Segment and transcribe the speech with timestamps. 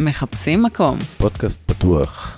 [0.00, 0.98] מחפשים מקום.
[1.18, 2.36] פודקאסט פתוח.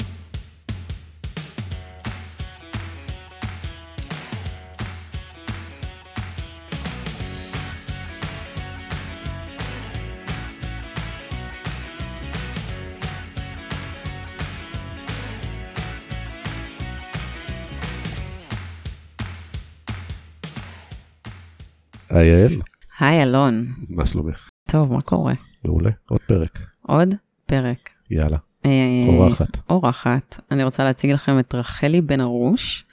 [22.10, 22.60] היי יעל,
[22.98, 23.66] היי אלון.
[23.90, 24.48] מה שלומך?
[24.70, 25.34] טוב, מה קורה?
[25.64, 26.58] מעולה, עוד פרק.
[26.86, 27.14] עוד
[27.48, 27.90] פרק.
[28.10, 28.70] יאללה, אה,
[29.08, 29.58] אורחת.
[29.70, 30.40] אורחת.
[30.50, 32.84] אני רוצה להציג לכם את רחלי בן ארוש.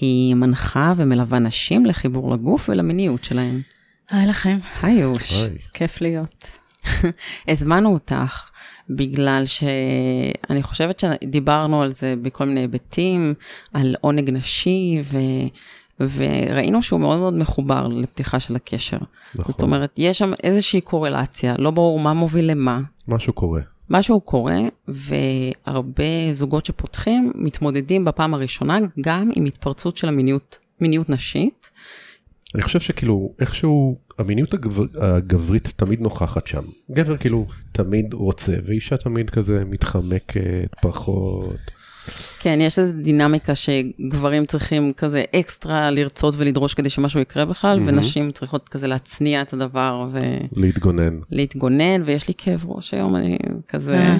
[0.00, 3.60] היא מנחה ומלווה נשים לחיבור לגוף ולמיניות שלהן.
[4.10, 5.32] היי לכם, היי יוש.
[5.32, 5.58] היי.
[5.74, 6.50] כיף להיות.
[7.48, 8.50] הזמנו אותך
[8.90, 13.34] בגלל שאני חושבת שדיברנו על זה בכל מיני היבטים,
[13.72, 15.18] על עונג נשי, ו...
[16.00, 18.98] וראינו שהוא מאוד מאוד מחובר לפתיחה של הקשר.
[19.34, 19.52] נכון.
[19.52, 22.80] זאת אומרת, יש שם איזושהי קורלציה, לא ברור מה מוביל למה.
[23.08, 23.60] משהו קורה.
[23.90, 31.70] משהו קורה, והרבה זוגות שפותחים מתמודדים בפעם הראשונה גם עם התפרצות של המיניות, מיניות נשית.
[32.54, 36.62] אני חושב שכאילו איכשהו המיניות הגבר, הגברית תמיד נוכחת שם.
[36.90, 41.77] גבר כאילו תמיד רוצה ואישה תמיד כזה מתחמקת פחות.
[42.38, 47.88] כן, יש איזו דינמיקה שגברים צריכים כזה אקסטרה לרצות ולדרוש כדי שמשהו יקרה בכלל, מהמם.
[47.88, 50.08] ונשים צריכות כזה להצניע את הדבר
[50.52, 53.98] להתגונן ולהתגונן, ויש לי כאב ראש היום, אני כזה...
[53.98, 54.18] אה.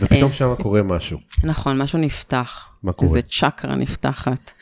[0.00, 0.36] ופתאום אה.
[0.36, 1.18] שם קורה משהו.
[1.44, 2.66] נכון, משהו נפתח.
[2.82, 3.08] מה קורה?
[3.08, 4.52] איזה צ'קרה נפתחת,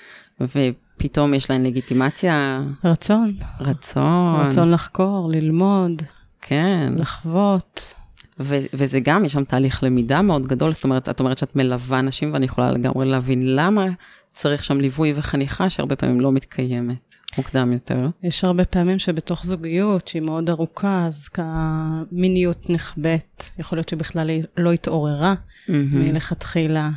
[0.41, 4.41] ופתאום יש להן לגיטימציה, רצון, רצון.
[4.41, 6.03] רצון לחקור, ללמוד,
[6.43, 6.93] כן.
[6.97, 7.95] לחוות.
[8.41, 12.03] ו- וזה גם, יש שם תהליך למידה מאוד גדול, זאת אומרת, את אומרת שאת מלווה
[12.03, 13.87] נשים, ואני יכולה לגמרי להבין למה
[14.33, 18.09] צריך שם ליווי וחניכה שהרבה פעמים לא מתקיימת מוקדם יותר.
[18.23, 24.42] יש הרבה פעמים שבתוך זוגיות שהיא מאוד ארוכה, אז כמיניות נחבאת, יכול להיות שבכלל היא
[24.57, 25.34] לא התעוררה
[25.69, 26.03] מהמם.
[26.03, 26.91] מלכתחילה.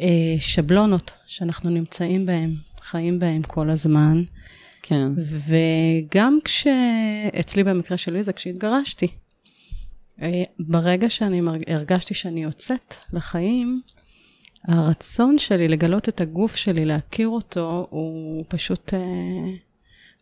[0.00, 4.22] אה, שבלונות שאנחנו נמצאים בהן, חיים בהן כל הזמן.
[4.82, 5.08] כן,
[5.48, 9.08] וגם כשאצלי במקרה שלי זה כשהתגרשתי.
[10.22, 13.82] אה, ברגע שאני הרגשתי שאני יוצאת לחיים,
[14.68, 18.98] הרצון שלי לגלות את הגוף שלי, להכיר אותו, הוא פשוט, אה,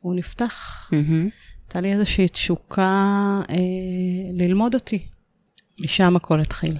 [0.00, 0.88] הוא נפתח.
[0.92, 1.28] מהמם.
[1.64, 3.56] הייתה לי איזושהי תשוקה אה,
[4.32, 5.06] ללמוד אותי.
[5.80, 6.76] משם הכל התחיל.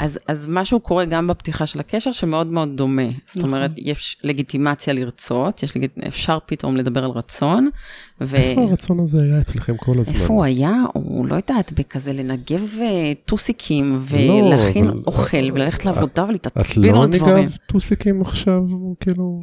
[0.00, 3.02] אז, אז משהו קורה גם בפתיחה של הקשר שמאוד מאוד דומה.
[3.26, 3.48] זאת נכון.
[3.54, 5.98] אומרת, יש לגיטימציה לרצות, יש לגיט...
[6.08, 7.68] אפשר פתאום לדבר על רצון,
[8.20, 8.36] ו...
[8.36, 10.14] איפה הרצון הזה היה אצלכם כל הזמן?
[10.14, 10.72] איפה הוא היה?
[10.92, 16.94] הוא לא יודעת, בכזה לנגב אה, טוסיקים, לא, ולהכין אבל- אוכל, וללכת לעבודה את ולהתעצבן
[16.94, 17.34] לא על דברים.
[17.36, 18.62] ניגב טוסיקים עכשיו,
[19.00, 19.40] כאילו...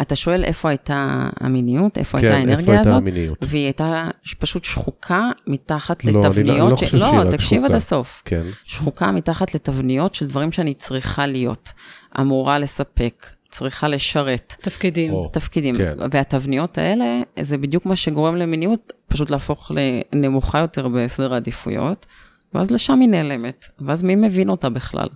[0.00, 3.38] אתה שואל איפה הייתה המיניות, איפה כן, הייתה איפה האנרגיה הייתה הזאת, המיניות?
[3.42, 6.70] והיא הייתה פשוט שחוקה מתחת לא, אני לא- לתבניות.
[6.70, 7.76] לא ש- חושב שהיא לא, רק תקשיב עד שחוקה.
[7.76, 8.22] הסוף.
[8.24, 8.42] כן.
[8.64, 11.72] שחוקה מתחת לתבניות של דברים שאני צריכה להיות,
[12.20, 14.54] אמורה לספק, צריכה לשרת.
[14.62, 15.12] תפקידים.
[15.12, 15.76] או, תפקידים.
[15.76, 15.94] כן.
[16.10, 17.04] והתבניות האלה,
[17.40, 19.70] זה בדיוק מה שגורם למיניות פשוט להפוך
[20.12, 22.06] לנמוכה יותר בסדר העדיפויות,
[22.54, 23.64] ואז לשם היא נעלמת.
[23.80, 25.08] ואז מי מבין אותה בכלל?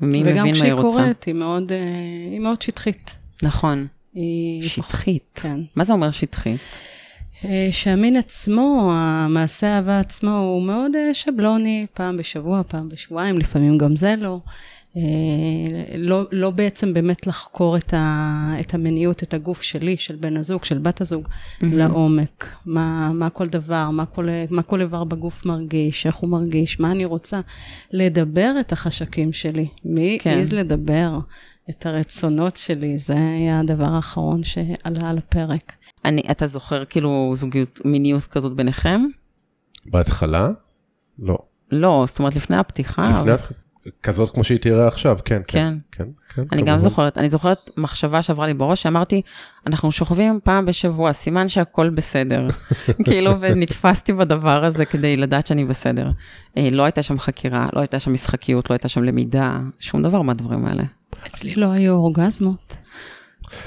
[0.00, 0.98] וגם מבין מה כשהיא היא רוצה?
[0.98, 1.78] קורית, היא מאוד, אה,
[2.30, 3.16] היא מאוד שטחית.
[3.42, 3.86] נכון,
[4.62, 5.28] שטחית.
[5.34, 5.60] כן.
[5.76, 6.60] מה זה אומר שטחית?
[7.44, 13.78] אה, שהמין עצמו, המעשה האהבה עצמו, הוא מאוד אה, שבלוני, פעם בשבוע, פעם בשבועיים, לפעמים
[13.78, 14.40] גם זה לא.
[14.96, 15.02] אה,
[15.96, 20.64] לא, לא בעצם באמת לחקור את, ה, את המיניות, את הגוף שלי, של בן הזוג,
[20.64, 21.28] של בת הזוג,
[21.60, 22.46] לעומק.
[22.66, 26.90] מה, מה כל דבר, מה כל, מה כל איבר בגוף מרגיש, איך הוא מרגיש, מה
[26.90, 27.40] אני רוצה.
[27.92, 29.66] לדבר את החשקים שלי.
[29.84, 30.30] מי כן.
[30.30, 31.18] העז לדבר
[31.70, 32.98] את הרצונות שלי?
[32.98, 35.72] זה היה הדבר האחרון שעלה על הפרק.
[36.04, 39.00] אני, אתה זוכר כאילו זוגיות, מיניות כזאת ביניכם?
[39.86, 40.48] בהתחלה?
[41.18, 41.38] לא.
[41.72, 43.02] לא, זאת אומרת לפני הפתיחה.
[43.10, 43.52] לפני אבל- התח-
[44.02, 45.42] כזאת כמו שהיא תראה עכשיו, כן.
[45.46, 45.74] כן.
[45.92, 46.42] כן, כן.
[46.52, 46.78] אני גם כמובן.
[46.78, 49.22] זוכרת, אני זוכרת מחשבה שעברה לי בראש, שאמרתי,
[49.66, 52.48] אנחנו שוכבים פעם בשבוע, סימן שהכל בסדר.
[53.04, 56.10] כאילו, ונתפסתי בדבר הזה כדי לדעת שאני בסדר.
[56.56, 60.22] אה, לא הייתה שם חקירה, לא הייתה שם משחקיות, לא הייתה שם למידה, שום דבר
[60.22, 60.82] מהדברים האלה.
[61.26, 62.76] אצלי לא היו אורגזמות.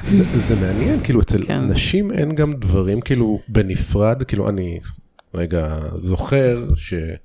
[0.10, 1.64] זה, זה מעניין, כאילו אצל כן.
[1.64, 4.80] נשים אין גם דברים כאילו בנפרד, כאילו אני
[5.34, 6.68] רגע זוכר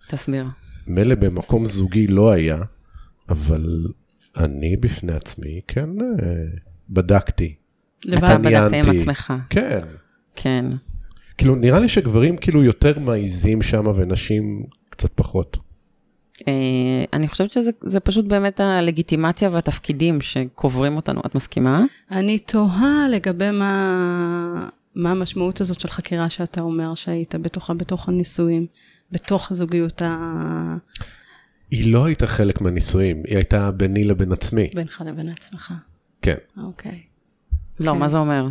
[0.08, 0.46] תסביר.
[0.86, 2.58] שמילא במקום זוגי לא היה,
[3.28, 3.86] אבל
[4.36, 6.06] אני בפני עצמי כן אה,
[6.90, 7.54] בדקתי.
[8.04, 8.38] לבד.
[8.42, 8.90] בדקת עם.
[8.96, 9.32] עצמך.
[9.50, 9.80] כן.
[10.36, 10.66] כן.
[11.38, 15.58] כאילו נראה לי שגברים כאילו יותר מעיזים שם ונשים קצת פחות.
[16.48, 21.20] אה, אני חושבת שזה זה פשוט באמת הלגיטימציה והתפקידים שקוברים אותנו.
[21.26, 21.84] את מסכימה?
[22.10, 28.66] אני תוהה לגבי מה, מה המשמעות הזאת של חקירה שאתה אומר שהיית בתוכה בתוך הנישואים.
[29.12, 30.76] בתוך הזוגיות ה...
[31.70, 34.70] היא לא הייתה חלק מהנישואים, היא הייתה ביני לבין עצמי.
[34.74, 35.74] בינך לבין עצמך.
[36.22, 36.36] כן.
[36.62, 37.00] אוקיי.
[37.80, 37.98] לא, כן.
[37.98, 38.48] מה זה אומר?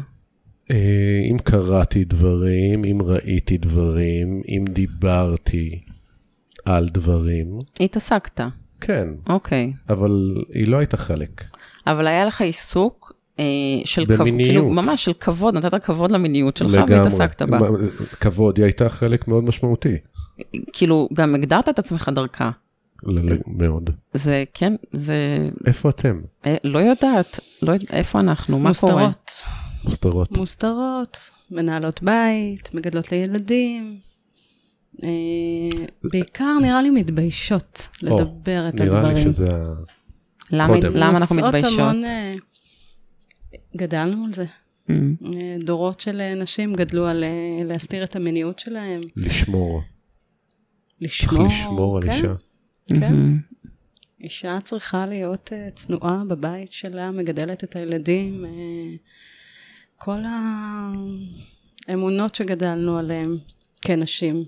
[0.72, 5.82] אה, אם קראתי דברים, אם ראיתי דברים, אם דיברתי
[6.66, 8.42] על דברים, התעסקת,
[8.82, 9.74] כן, אוקיי.
[9.90, 11.44] אבל היא לא הייתה חלק.
[11.88, 13.46] אבל היה לך עיסוק אה,
[13.86, 14.50] של כבוד, במיניות.
[14.50, 17.00] כאילו ממש של כבוד, נתת כבוד למיניות שלך לגמרי.
[17.00, 17.58] והתעסקת בה.
[18.20, 19.96] כבוד, היא הייתה חלק מאוד משמעותי.
[20.74, 22.52] כאילו, גם הגדרת את עצמך דרכה.
[23.48, 23.90] מאוד.
[24.14, 26.22] זה, כן, זה, איפה אתם?
[26.46, 29.08] אה, לא יודעת, לא יודעת, איפה אנחנו, מה קורה?
[29.08, 29.32] מוסתרות.
[29.84, 30.38] מוסתרות.
[30.38, 33.98] מוסתרות, מנהלות בית, מגדלות לילדים.
[35.04, 39.18] אה, בעיקר נראה לי מתביישות לדבר את נראה הדברים.
[39.18, 39.48] לי שזה.
[40.52, 40.96] למה, קודם.
[40.96, 41.80] למה אנחנו מתביישות?
[41.80, 42.34] המון, אה,
[43.76, 44.46] גדלנו על זה.
[44.46, 44.92] Mm.
[45.26, 47.24] אה, דורות של נשים גדלו על
[47.64, 49.82] להסתיר את המיניות שלהם, לשמור.
[51.00, 51.48] צריך לשמור.
[51.48, 52.34] לשמור על כן, אישה.
[52.88, 53.00] כן.
[53.00, 53.40] מהמם.
[54.22, 58.46] אישה צריכה להיות צנועה בבית שלה, מגדלת את הילדים.
[59.98, 60.20] כל
[61.88, 63.38] האמונות שגדלנו עליהן
[63.82, 64.46] כנשים.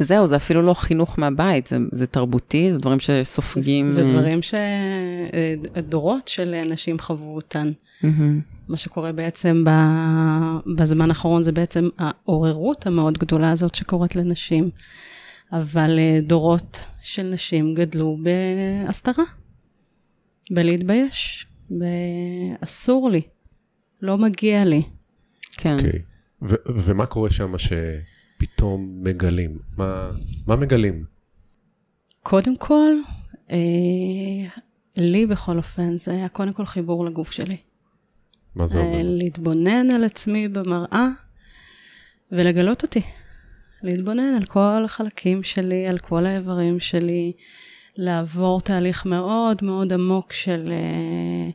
[0.00, 3.90] זהו, זה אפילו לא חינוך מהבית, זה, זה תרבותי, זה דברים שסופגים.
[3.90, 4.40] זה אה, דברים
[5.74, 7.72] שדורות של נשים חוו אותן.
[8.02, 8.40] מהמם.
[8.68, 14.70] מה שקורה בעצם ב- בזמן האחרון זה בעצם העוררות המאוד גדולה הזאת שקורית לנשים.
[15.52, 19.24] אבל אה, דורות של נשים גדלו בהסתרה,
[20.50, 23.22] בלהתבייש, באסור לי,
[24.02, 24.82] לא מגיע לי.
[25.56, 25.76] כן.
[25.76, 26.02] אוקיי.
[26.42, 27.52] ו- ומה קורה שם
[28.44, 29.58] שפתאום מגלים?
[29.76, 30.10] מה-
[30.46, 31.04] מה מגלים?
[32.22, 32.90] קודם כל,
[33.50, 33.56] אה,
[34.96, 37.56] לי בכל אופן, זה היה קודם כל חיבור לגוף שלי.
[38.54, 38.98] מה זה אה, אומר?
[39.02, 41.06] להתבונן על עצמי במראה
[42.32, 43.00] ולגלות אותי.
[43.82, 47.32] להתבונן על כל החלקים שלי, על כל האיברים שלי,
[47.96, 51.50] לעבור תהליך מאוד מאוד עמוק של אה,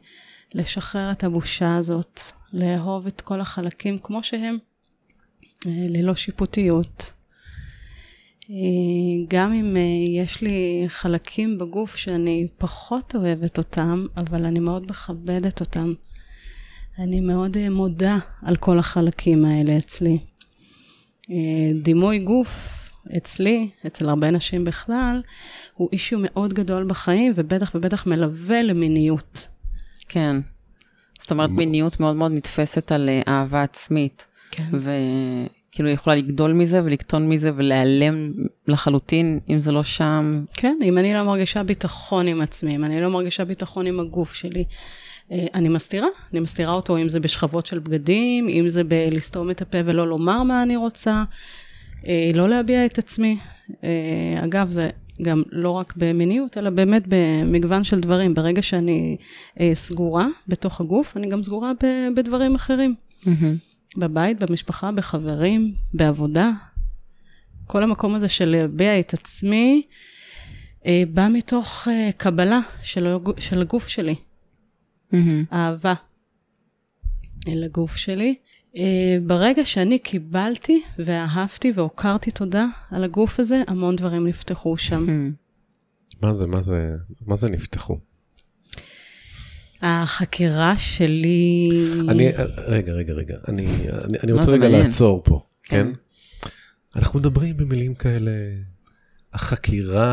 [0.55, 2.21] לשחרר את הבושה הזאת,
[2.53, 4.68] לאהוב את כל החלקים כמו שהם, אה,
[5.65, 7.11] ללא שיפוטיות.
[8.49, 8.55] אה,
[9.27, 15.59] גם אם אה, יש לי חלקים בגוף שאני פחות אוהבת אותם, אבל אני מאוד מכבדת
[15.59, 15.93] אותם.
[16.99, 20.19] אני מאוד אה, מודה על כל החלקים האלה אצלי.
[21.31, 21.35] אה,
[21.83, 22.79] דימוי גוף
[23.17, 25.21] אצלי, אצל הרבה נשים בכלל,
[25.73, 29.47] הוא אישיו מאוד גדול בחיים, ובטח ובטח מלווה למיניות.
[30.09, 30.35] כן.
[31.19, 34.63] זאת אומרת, מיניות מאוד מאוד נתפסת על אה, אהבה עצמית, כן.
[34.73, 38.33] וכאילו היא יכולה לגדול מזה ולקטון מזה ולהיעלם
[38.67, 40.43] לחלוטין, אם זה לא שם.
[40.53, 44.33] כן, אם אני לא מרגישה ביטחון עם עצמי, אם אני לא מרגישה ביטחון עם הגוף
[44.33, 44.63] שלי,
[45.31, 49.61] אה, אני מסתירה, אני מסתירה אותו, אם זה בשכבות של בגדים, אם זה בלסתום את
[49.61, 51.23] הפה ולא לומר מה אני רוצה,
[52.07, 53.37] אה, לא להביע את עצמי.
[53.83, 54.89] אה, אגב, זה
[55.21, 58.33] גם לא רק במיניות, אלא באמת במגוון של דברים.
[58.33, 59.17] ברגע שאני
[59.59, 61.71] אה, סגורה בתוך הגוף, אני גם סגורה
[62.15, 62.95] בדברים אחרים.
[63.25, 63.68] מהמם.
[63.97, 66.51] בבית, במשפחה, בחברים, בעבודה.
[67.67, 69.87] כל המקום הזה של להביע את עצמי,
[70.85, 74.15] אה, בא מתוך אה, קבלה של, של הגוף שלי,
[75.11, 75.43] מהמם.
[75.53, 75.93] אהבה
[77.47, 78.35] אל הגוף שלי.
[78.77, 85.05] אה, ברגע שאני קיבלתי ואהבתי והוקרתי תודה על הגוף הזה, המון דברים נפתחו שם.
[85.05, 85.31] מהמם.
[86.21, 87.97] מה זה, מה זה, מה זה נפתחו?
[89.81, 91.69] החקירה שלי...
[92.09, 92.31] אני,
[92.67, 93.67] רגע, רגע, רגע, אני,
[94.05, 94.83] אני, אני מה רוצה רגע מעניין?
[94.85, 95.87] לעצור פה, כן.
[95.93, 95.99] כן?
[96.95, 98.31] אנחנו מדברים במילים כאלה,
[99.33, 100.07] החקירה,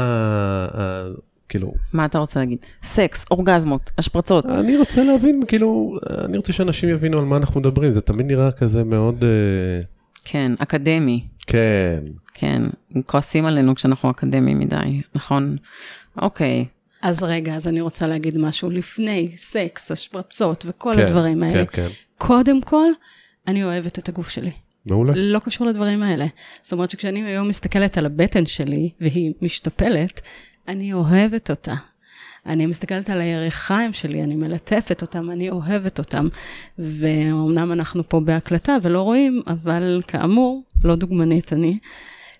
[0.74, 1.08] ה-
[1.48, 2.58] כאילו, מה אתה רוצה להגיד?
[2.82, 4.46] סקס, אורגזמות, השפרצות.
[4.46, 8.50] אני רוצה להבין, כאילו, אני רוצה שאנשים יבינו על מה אנחנו מדברים, זה תמיד נראה
[8.50, 9.80] כזה מאוד, אה,
[10.24, 11.26] כן, אקדמי.
[11.46, 12.04] כן,
[12.34, 12.62] כן,
[12.94, 15.56] הם כועסים עלינו כשאנחנו אקדמיים מדי, נכון?
[16.22, 16.64] אוקיי.
[17.06, 21.66] אז רגע, אז אני רוצה להגיד משהו לפני סקס, השפרצות וכל כן, הדברים האלה.
[21.66, 22.88] כן, כן, קודם כל,
[23.46, 24.50] אני אוהבת את הגוף שלי.
[24.86, 25.12] מעולה.
[25.16, 26.26] לא קשור לדברים האלה.
[26.62, 30.20] זאת אומרת שכשאני היום מסתכלת על הבטן שלי, והיא משתפלת,
[30.68, 31.74] אני אוהבת אותה.
[32.46, 36.28] אני מסתכלת על הירכיים שלי, אני מלטפת אותם, אני אוהבת אותם.
[36.78, 41.78] ואומנם אנחנו פה בהקלטה ולא רואים, אבל כאמור, לא דוגמנית אני.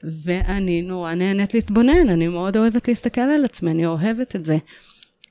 [0.05, 4.57] ואני נורא נהנית להתבונן, אני מאוד אוהבת להסתכל על עצמי, אני אוהבת את זה.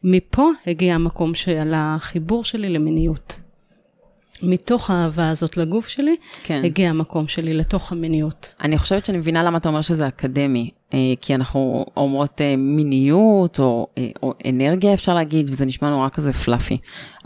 [0.03, 3.39] מפה הגיע המקום של החיבור שלי למיניות.
[4.43, 6.62] מתוך האהבה הזאת לגוף שלי, כן.
[6.65, 8.50] הגיע המקום שלי לתוך המיניות.
[8.62, 13.60] אני חושבת שאני מבינה למה אתה אומר שזה אקדמי, אה, כי אנחנו אומרות אה, מיניות
[13.60, 16.77] או, אה, או אנרגיה אפשר להגיד, וזה נשמע נורא כזה פלאפי,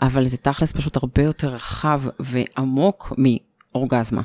[0.02, 4.22] אבל זה תכלס פשוט הרבה יותר רחב ועמוק מאורגזמה.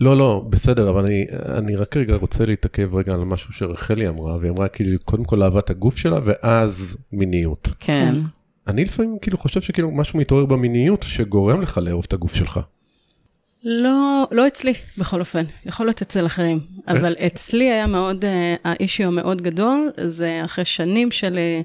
[0.00, 1.26] לא, לא, בסדר, אבל אני,
[1.58, 5.42] אני רק רגע רוצה להתעכב רגע על משהו שרחלי אמרה, והיא אמרה כאילו, קודם כל
[5.42, 7.68] אהבת הגוף שלה, ואז מיניות.
[7.80, 8.14] כן.
[8.66, 12.60] אני לפעמים כאילו חושב שכאילו משהו מתעורר במיניות שגורם לך לאהוב את הגוף שלך.
[13.64, 15.44] לא, לא אצלי, בכל אופן.
[15.66, 16.60] יכול להיות אצל אחרים.
[16.88, 21.60] אבל אצלי היה מאוד, אה, האישיו המאוד גדול, זה אחרי שנים של אה,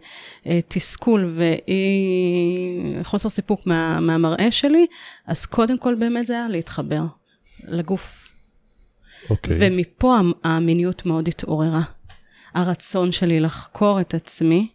[0.47, 1.33] אה, תסכול
[3.01, 4.85] וחוסר סיפוק מה, מהמראה שלי,
[5.27, 7.01] אז קודם כל באמת זה היה להתחבר
[7.67, 8.29] לגוף.
[9.29, 9.57] אוקיי.
[9.59, 11.81] ומפה המ- המיניות מאוד התעוררה.
[12.53, 14.67] הרצון שלי לחקור את עצמי,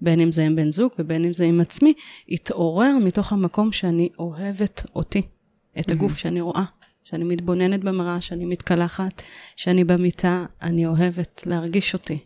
[0.00, 1.94] בין אם זה עם בן זוג ובין אם זה עם עצמי,
[2.28, 5.22] התעורר מתוך המקום שאני אוהבת אותי,
[5.80, 6.64] את הגוף שאני רואה,
[7.04, 9.22] שאני מתבוננת במראה, שאני מתקלחת,
[9.56, 12.18] שאני במיטה, אני אוהבת להרגיש אותי.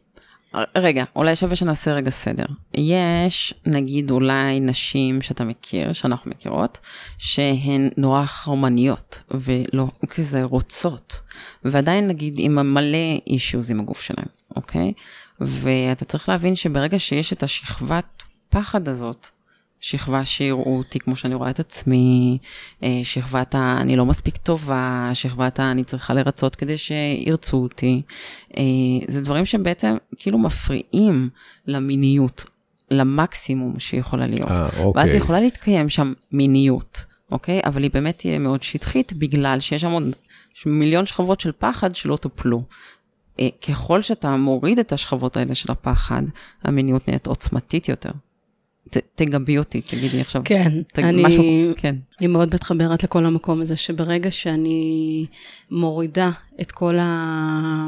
[0.76, 2.44] רגע, אולי שווה שנעשה רגע סדר.
[2.74, 6.78] יש, נגיד, אולי נשים שאתה מכיר, שאנחנו מכירות,
[7.18, 11.20] שהן נורא חרמניות, ולא כזה רוצות,
[11.64, 14.92] ועדיין, נגיד, עם מלא אישיוז עם הגוף שלהם, אוקיי?
[15.40, 19.26] ואתה צריך להבין שברגע שיש את השכבת פחד הזאת,
[19.80, 22.38] שכבה שיראו אותי כמו שאני רואה את עצמי,
[22.82, 23.78] אה, שכבת ה...
[23.80, 25.70] אני לא מספיק טובה, שכבת ה...
[25.70, 28.02] אני צריכה לרצות כדי שירצו אותי.
[28.56, 28.62] אה,
[29.08, 31.28] זה דברים שבעצם כאילו מפריעים
[31.66, 32.44] למיניות,
[32.90, 34.50] למקסימום שיכולה להיות.
[34.50, 35.16] אה, ואז אוקיי.
[35.16, 37.60] יכולה להתקיים שם מיניות, אוקיי?
[37.64, 40.02] אבל היא באמת תהיה מאוד שטחית, בגלל שיש שם עוד
[40.66, 42.62] מיליון שכבות של פחד שלא טופלו.
[43.40, 46.22] אה, ככל שאתה מוריד את השכבות האלה של הפחד,
[46.64, 48.10] המיניות נהיית עוצמתית יותר.
[49.14, 50.42] תגבי אותי, תגידי עכשיו.
[50.44, 51.42] כן, ת, אני- משהו,
[51.76, 51.94] כן.
[52.20, 55.26] אני מאוד מתחברת לכל המקום הזה, שברגע שאני
[55.70, 56.30] מורידה
[56.60, 57.86] את כל ה-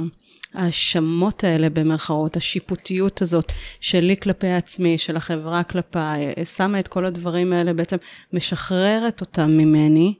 [0.54, 6.26] ההאשמות האלה במרכאות, השיפוטיות הזאת שלי כלפי עצמי, של החברה כלפיי,
[6.57, 7.97] שמה את כל הדברים האלה, בעצם
[8.33, 10.14] משחררת אותם ממני.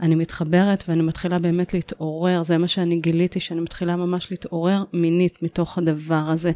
[0.00, 5.42] אני מתחברת ואני מתחילה באמת להתעורר, זה מה שאני גיליתי, שאני מתחילה ממש להתעורר מינית
[5.42, 6.52] מתוך הדבר הזה.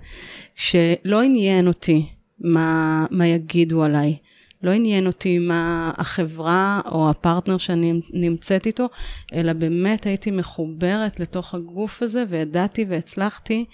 [0.55, 2.07] שלא עניין אותי
[2.39, 4.17] מה, מה יגידו עליי,
[4.63, 8.89] לא עניין אותי מה החברה או הפרטנר שאני נמצאת איתו,
[9.35, 13.65] אלא באמת הייתי מחוברת לתוך הגוף הזה וידעתי והצלחתי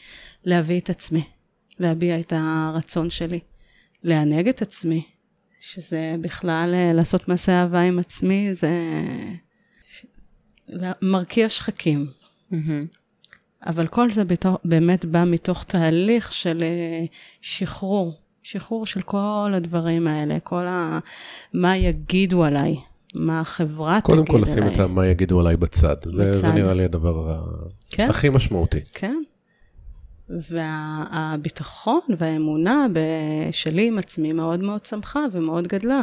[0.45, 1.25] להביא את עצמי,
[1.78, 3.40] להביע את הרצון שלי,
[4.02, 5.02] לענג את עצמי,
[5.61, 8.71] שזה בכלל אה, לעשות מעשה אהבה עם עצמי, זה
[11.02, 12.07] מרקיע שחקים.
[13.66, 17.04] אבל כל זה בתוך, באמת בא מתוך תהליך של אה,
[17.40, 20.99] שחרור, שחרור של כל הדברים האלה, כל ה...
[21.52, 22.76] מה יגידו עליי,
[23.14, 24.32] מה החברה תגיד קודם עליי.
[24.32, 25.96] כל לשים את מה יגידו עליי בצד.
[26.04, 26.54] זה, זה בצד.
[26.54, 27.38] נראה לי הדבר
[27.90, 28.11] כן.
[28.11, 28.80] הכי משמעותי.
[28.92, 29.22] כן.
[30.28, 32.87] והביטחון והאמונה
[33.52, 36.00] שלי עם עצמי מאוד מאוד צמחה ומאוד גדלה.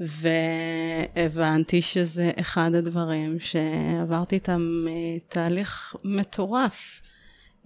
[0.00, 4.92] והבנתי שזה אחד הדברים שעברתי איתם אה,
[5.28, 7.00] תהליך מטורף.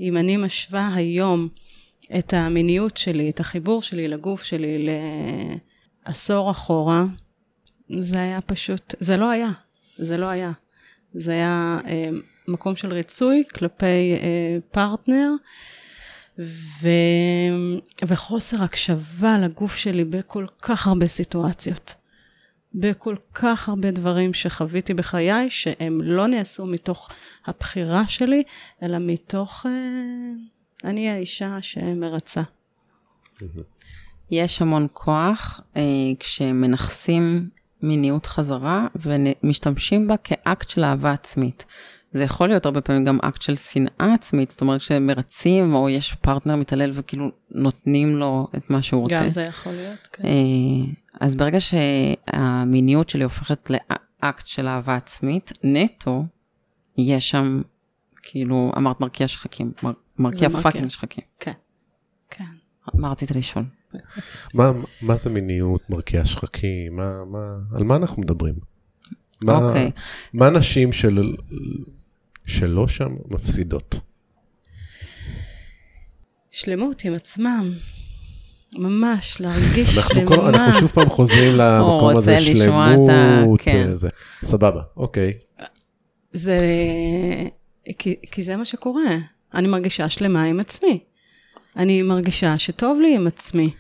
[0.01, 1.49] אם אני משווה היום
[2.19, 4.87] את המיניות שלי, את החיבור שלי לגוף שלי
[6.07, 7.05] לעשור אחורה,
[8.01, 9.51] זה היה פשוט, זה לא היה,
[9.99, 10.53] זה לא היה.
[11.15, 12.11] זה היה אה,
[12.49, 15.31] מקום של ריצוי כלפי אה, פרטנר,
[16.39, 16.89] ו...
[18.07, 21.95] וחוסר הקשבה לגוף שלי בכל כך הרבה סיטואציות.
[22.75, 27.11] בכל כך הרבה דברים שחוויתי בחיי, שהם לא נעשו מתוך
[27.47, 28.43] הבחירה שלי,
[28.83, 29.73] אלא מתוך אה,
[30.85, 32.43] אני האישה שמרצה.
[34.31, 35.83] יש המון כוח אה,
[36.21, 37.49] כשמנכסים
[37.83, 41.65] מיניות חזרה ומשתמשים בה כאקט של אהבה עצמית.
[42.13, 46.15] זה יכול להיות הרבה פעמים גם אקט של שנאה עצמית, זאת אומרת שמרצים או יש
[46.15, 49.21] פרטנר מתעלל וכאילו נותנים לו את מה שהוא רוצה.
[49.21, 50.25] גם זה יכול להיות, כן.
[50.25, 56.25] אה, אז ברגע שהמיניות שלי הופכת לאקט של אהבה עצמית, נטו,
[56.99, 57.63] יש שם,
[58.23, 60.49] כאילו, אמרת מרקיע שחקים, מר, מרקיע.
[60.51, 61.25] פאקינג שחקים.
[61.41, 61.53] כן,
[62.31, 62.45] כן.
[62.95, 63.65] מה רצית לשאול?
[64.55, 64.73] מה,
[65.03, 68.55] מה זה מיניות, מרקיע שחקים, מה, מה, על מה אנחנו מדברים?
[69.43, 69.91] מה, אוקיי.
[70.33, 71.37] מה נשים של,
[72.47, 73.95] שלא שם מפסידות?
[76.51, 77.73] שלמות עם עצמם.
[78.79, 80.27] ממש, להרגיש אנחנו, שלמה.
[80.27, 83.11] כל, אנחנו שוב פעם חוזרים למקום הזה, ה- שלמות,
[83.61, 83.87] כן.
[83.89, 84.09] אה, זה.
[84.45, 85.33] סבבה, אוקיי.
[86.33, 86.59] זה...
[87.99, 89.17] כי, כי זה מה שקורה.
[89.55, 90.99] אני מרגישה שלמה עם עצמי.
[91.77, 93.71] אני מרגישה שטוב לי עם עצמי.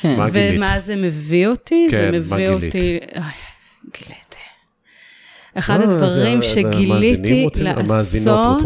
[0.00, 0.16] כן.
[0.16, 0.56] מה גילית?
[0.56, 1.88] ומה זה מביא אותי?
[1.90, 2.64] כן, זה מה מביא גילית?
[2.74, 2.98] אותי...
[3.14, 3.22] איי,
[3.98, 4.38] גיליתי.
[5.54, 8.62] אחד אה, הדברים זה- זה שגיליתי לעשות.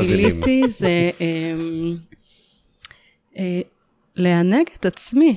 [0.00, 1.96] שגיליתי זה אמ,
[3.38, 3.60] אה,
[4.16, 5.36] לענג את עצמי.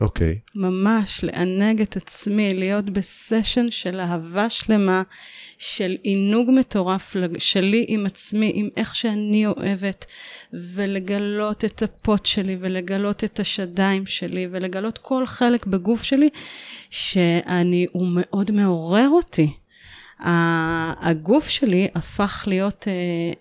[0.00, 0.38] אוקיי.
[0.54, 5.02] ממש לענג את עצמי, להיות בסשן של אהבה שלמה,
[5.58, 10.06] של עינוג מטורף שלי עם עצמי, עם איך שאני אוהבת,
[10.52, 16.28] ולגלות את הפוט שלי, ולגלות את השדיים שלי, ולגלות כל חלק בגוף שלי,
[16.90, 19.52] שאני, הוא מאוד מעורר אותי.
[21.00, 22.92] הגוף שלי הפך להיות אה,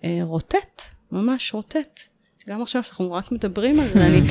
[0.10, 0.81] אה, רוטט,
[1.12, 2.10] ממש רוטט.
[2.50, 4.21] גם עכשיו שאנחנו רק מדברים על זה, אני...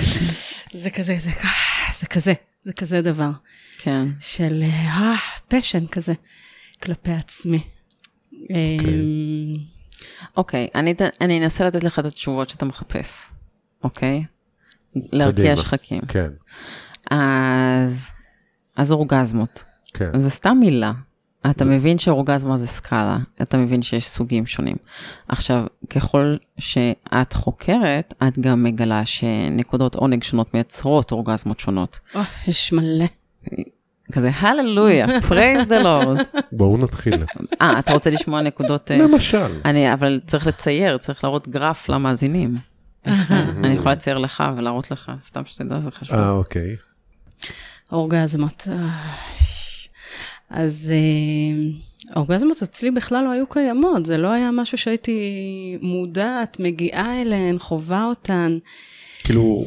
[0.72, 3.30] זה כזה, זה, כ- זה כזה, זה כזה דבר.
[3.78, 4.08] כן.
[4.20, 5.14] של אה,
[5.48, 6.12] פשן כזה,
[6.82, 7.62] כלפי עצמי.
[8.50, 9.56] אמ,
[10.36, 13.30] אוקיי, אני, אתן- אני אנסה לתת לך את התשובות שאתה מחפש,
[13.84, 14.24] אוקיי?
[14.94, 15.56] להרקיע קדימה.
[15.56, 16.00] שחקים.
[16.08, 16.30] כן,
[17.10, 18.08] אז,
[18.76, 19.64] אז אורגזמות.
[19.94, 20.20] כן.
[20.20, 20.92] זה סתם מילה.
[21.50, 24.76] אתה מבין שאורגזמה זה סקאלה, אתה מבין שיש סוגים שונים.
[25.28, 31.98] עכשיו, ככל שאת חוקרת, את גם מגלה שנקודות עונג שונות מייצרות אורגזמות שונות.
[32.14, 33.06] אוי, יש מלא.
[34.12, 36.18] כזה, הללויה, praise the Lord.
[36.52, 37.24] בואו נתחיל.
[37.60, 38.90] אה, אתה רוצה לשמוע נקודות...
[38.90, 39.60] אה, למשל.
[39.64, 42.54] אני, אבל צריך לצייר, צריך להראות גרף למאזינים.
[43.64, 46.16] אני יכולה לצייר לך ולהראות לך, סתם שתדע, זה חשוב.
[46.16, 46.76] אה, אוקיי.
[47.92, 48.68] אורגזמות.
[50.50, 55.20] אז אה, אורגזמות אצלי בכלל לא היו קיימות, זה לא היה משהו שהייתי
[55.80, 58.58] מודעת, מגיעה אליהן, חווה אותן,
[59.24, 59.66] כאילו,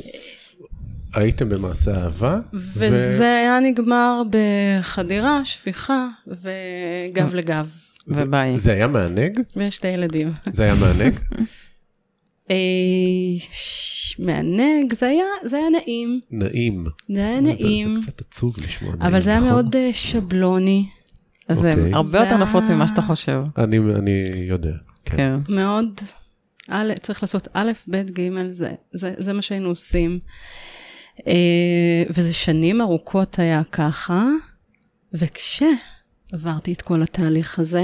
[1.13, 7.70] הייתם במעשה אהבה, וזה היה נגמר בחדירה, שפיכה וגב לגב.
[8.08, 8.60] וביי.
[8.60, 9.40] זה היה מענג?
[9.56, 10.32] ויש שתי ילדים.
[10.52, 11.13] זה היה מענג?
[14.20, 16.84] מענג, זה היה, זה היה נעים, נעים.
[17.13, 19.51] זה היה זה- נעים, זה קצת עצוב לשמוע נעים, אבל זה היה נכון?
[19.51, 20.86] מאוד אה, שבלוני,
[21.48, 21.93] אז זה אוקיי.
[21.93, 23.43] הרבה זה יותר נפוץ ממה שאתה חושב.
[23.58, 24.12] אני אני
[24.50, 24.74] יודע.
[25.05, 25.17] כן.
[25.17, 25.53] כן.
[25.53, 26.01] מאוד,
[26.70, 30.20] א', צריך לעשות א', ב', ג', זה, זה, זה מה שהיינו עושים.
[31.27, 31.34] אה,
[32.10, 34.25] וזה שנים ארוכות היה ככה,
[35.13, 37.84] וכשעברתי את כל התהליך הזה,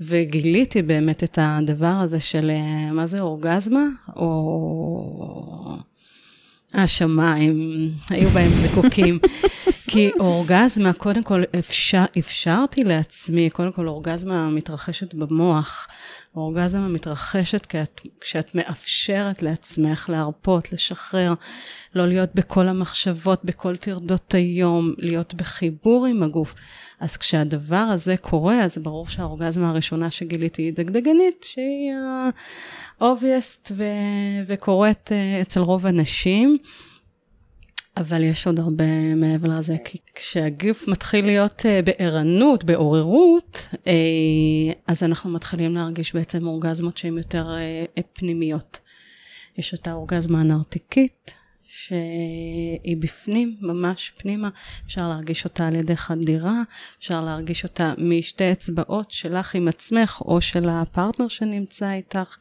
[0.00, 3.84] וגיליתי באמת את הדבר הזה של אה, מה זה אורגזמה,
[4.16, 5.76] או...
[6.74, 9.18] השמיים, היו בהם זיקוקים.
[9.90, 15.88] כי אורגזמה, קודם כל אפשר, אפשרתי לעצמי, קודם כל אורגזמה מתרחשת במוח.
[16.36, 21.34] אורגזמה מתרחשת כשאת, כשאת מאפשרת לעצמך להרפות, לשחרר,
[21.94, 26.54] לא להיות בכל המחשבות, בכל טרדות היום, להיות בחיבור עם הגוף.
[27.00, 33.72] אז כשהדבר הזה קורה, אז ברור שהאורגזמה הראשונה שגיליתי היא דגדגנית, שהיא ה-obvious
[34.46, 36.58] וקורית אה, אצל רוב הנשים.
[37.96, 43.78] אבל יש עוד הרבה מעבר לזה, כי כשהגוף מתחיל להיות uh, בערנות, בעוררות, uh,
[44.86, 47.56] אז אנחנו מתחילים להרגיש בעצם אורגזמות שהן יותר
[47.96, 48.80] uh, פנימיות.
[49.58, 51.34] יש את האורגזמה הנרתיקית,
[51.68, 54.48] שהיא בפנים, ממש פנימה,
[54.86, 56.62] אפשר להרגיש אותה על ידי חדירה,
[56.98, 62.36] אפשר להרגיש אותה משתי אצבעות שלך עם עצמך, או של הפרטנר שנמצא איתך.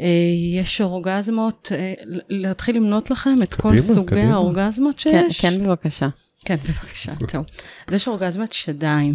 [0.00, 0.06] אה,
[0.54, 1.92] יש אורגזמות, אה,
[2.28, 4.34] להתחיל למנות לכם את כל קדימה, סוגי קדימה.
[4.34, 5.40] האורגזמות כן, שיש?
[5.40, 6.08] כן, בבקשה.
[6.44, 7.44] כן, בבקשה, טוב.
[7.86, 9.14] אז יש אורגזמת שדיים,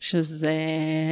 [0.00, 0.52] שזה,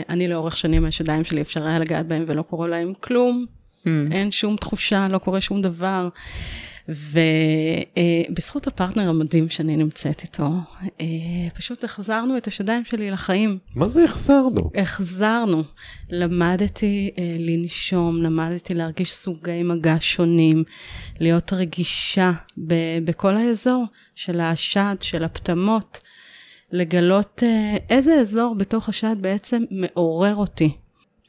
[0.08, 3.46] אני לאורך שנים השדיים שלי אפשר היה לגעת בהם ולא קורה להם כלום,
[3.84, 3.88] Mm.
[4.12, 6.08] אין שום תחושה, לא קורה שום דבר.
[6.88, 10.50] ובזכות הפרטנר המדהים שאני נמצאת איתו,
[11.00, 11.06] אה,
[11.54, 13.58] פשוט החזרנו את השדיים שלי לחיים.
[13.74, 14.70] מה זה החזרנו?
[14.74, 15.62] החזרנו.
[16.10, 20.64] למדתי אה, לנשום, למדתי להרגיש סוגי מגע שונים,
[21.20, 22.32] להיות רגישה
[23.04, 25.98] בכל האזור של השד, של הפטמות,
[26.72, 30.76] לגלות אה, איזה אזור בתוך השד בעצם מעורר אותי.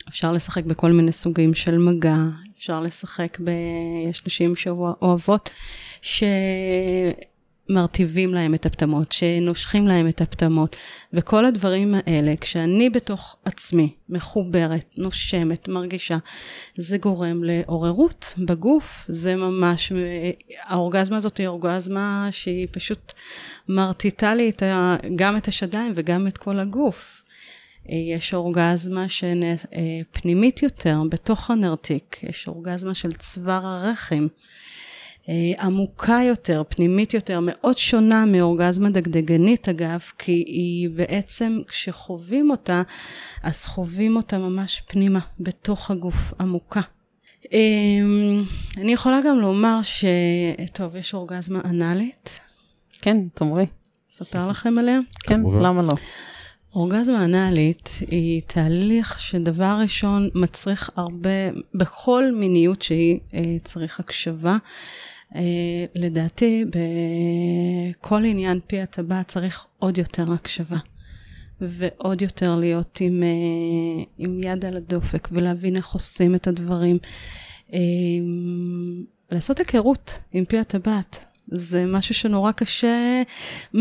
[0.10, 2.15] אפשר לשחק בכל מיני סוגים של מגע,
[2.65, 3.49] אפשר לשחק ב...
[4.10, 5.49] יש נשים שאוהבות,
[7.69, 10.75] שמרטיבים להם את הפטמות, שנושכים להם את הפטמות,
[11.13, 16.17] וכל הדברים האלה, כשאני בתוך עצמי מחוברת, נושמת, מרגישה,
[16.75, 19.91] זה גורם לעוררות בגוף, זה ממש,
[20.62, 23.13] האורגזמה הזאת היא אורגזמה שהיא פשוט
[23.69, 27.25] מרטיטה לי את ה, גם את השדיים וגם את כל הגוף.
[27.89, 34.28] יש אורגזמה שפנימית יותר, בתוך הנרתיק, יש אורגזמה של צוואר הרחם,
[35.60, 42.82] עמוקה יותר, פנימית יותר, מאוד שונה מאורגזמה דגדגנית אגב, כי היא בעצם, כשחווים אותה,
[43.43, 46.82] אז חווים אותה ממש פנימה, בתוך הגוף, עמוקה.
[48.78, 50.06] אני יכולה גם לומר ש...
[50.74, 52.39] טוב, יש אורגזמה אנאלית.
[53.02, 53.65] כן, תאמרי.
[54.12, 55.00] אספר לכם עליה?
[55.24, 55.41] כן.
[55.62, 55.93] למה לא?
[56.76, 61.30] אורגזמה אנאלית היא תהליך שדבר ראשון מצריך הרבה,
[61.74, 64.58] בכל מיניות שהיא אה, צריך הקשבה,
[65.36, 65.42] אה,
[65.96, 70.78] לדעתי, בכל עניין פי הטבעת צריך עוד יותר הקשבה.
[71.62, 76.98] ועוד יותר להיות עם, אה, עם יד על הדופק ולהבין איך עושים את הדברים.
[79.32, 81.26] לעשות היכרות עם פי הטבעת.
[81.52, 83.22] זה משהו שנורא קשה,
[83.76, 83.78] mm,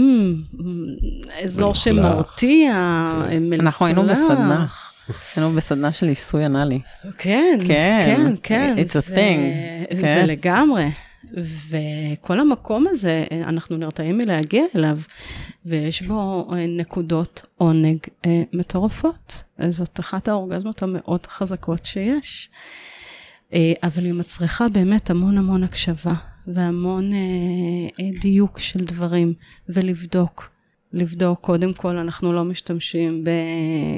[1.45, 1.83] אזור מלוכלך.
[1.85, 2.73] שמרתיע,
[3.41, 3.61] מלוכלך.
[3.61, 4.67] אנחנו היינו בסדנה.
[5.37, 6.81] היינו בסדנה של עיסוי אנאלי.
[7.19, 8.75] כן, כן, כן, כן.
[8.79, 10.27] it's a זה- thing, זה כן.
[10.27, 10.91] לגמרי.
[11.71, 14.99] וכל המקום הזה, אנחנו נרתעים מלהגיע אליו,
[15.67, 19.43] ויש בו אה, נקודות עונג אה, מטורפות.
[19.59, 22.51] אז זאת אחת האורגזמות המאוד חזקות שיש.
[23.53, 26.13] אה, אבל היא מצריכה באמת המון המון הקשבה,
[26.47, 27.19] והמון אה,
[28.01, 29.35] אה, דיוק של דברים,
[29.69, 30.51] ולבדוק.
[30.93, 33.29] לבדוק, קודם כל, אנחנו לא משתמשים ב...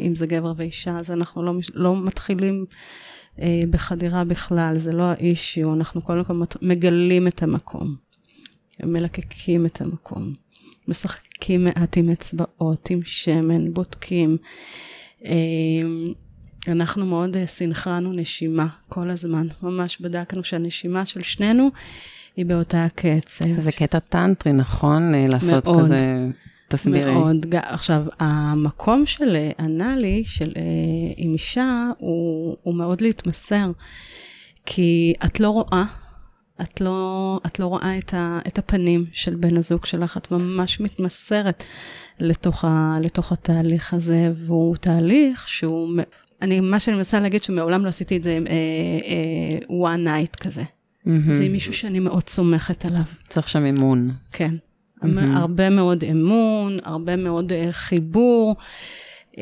[0.07, 2.65] אם זה גבר ואישה, אז אנחנו לא, לא מתחילים
[3.41, 7.97] אה, בחדירה בכלל, זה לא האישיו, אנחנו קודם כל מגלים את המקום,
[8.83, 10.35] מלקקים את המקום,
[10.89, 14.37] משחקים מעט עם אצבעות, עם שמן, בודקים.
[15.25, 15.33] אה,
[16.69, 21.71] אנחנו מאוד אה, סינכרנו נשימה כל הזמן, ממש בדקנו שהנשימה של שנינו
[22.37, 23.61] היא באותה הקצב.
[23.61, 25.15] זה קטע טנטרי, נכון?
[25.15, 25.81] אה, לעשות מאוד.
[25.81, 26.27] כזה...
[26.69, 27.15] תסבירי.
[27.15, 27.47] מאוד.
[27.55, 30.63] עכשיו, המקום של אה, אנאלי, של אה,
[31.17, 33.71] עם אישה, הוא, הוא מאוד להתמסר,
[34.67, 35.85] כי את לא רואה,
[36.63, 40.81] את לא, את לא רואה את, ה, את הפנים של בן הזוג שלך, את ממש
[40.81, 41.65] מתמסרת
[42.21, 45.89] לתוך, ה, לתוך התהליך הזה, והוא תהליך שהוא,
[46.43, 48.53] אני, מה שאני מנסה להגיד, שמעולם לא עשיתי את זה עם אה,
[49.05, 50.63] אה, one night כזה.
[51.07, 51.33] מהמם.
[51.33, 53.03] זה מישהו שאני מאוד סומכת עליו.
[53.29, 54.11] צריך שם אימון.
[54.33, 54.55] כן.
[55.03, 55.07] Mm-hmm.
[55.33, 58.57] הרבה מאוד אמון, הרבה מאוד uh, חיבור.
[59.33, 59.39] Um,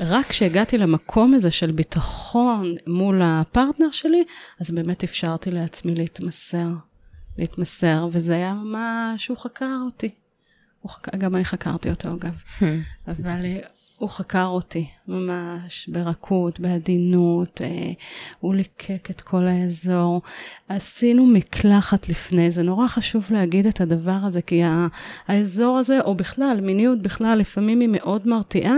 [0.00, 4.24] רק כשהגעתי למקום הזה של ביטחון מול הפרטנר שלי,
[4.60, 6.68] אז באמת אפשרתי לעצמי להתמסר.
[7.38, 10.10] להתמסר, וזה היה ממש, הוא חקר אותי.
[10.80, 12.42] הוא חקר, גם אני חקרתי אותו אגב.
[13.08, 13.58] אבל אה,
[13.98, 17.92] הוא חקר אותי ממש ברכות, בעדינות, אה,
[18.40, 20.22] הוא ליקק את כל האזור.
[20.68, 24.62] עשינו מקלחת לפני, זה נורא חשוב להגיד את הדבר הזה, כי
[25.28, 28.76] האזור הזה, או בכלל, מיניות בכלל, לפעמים היא מאוד מרתיעה,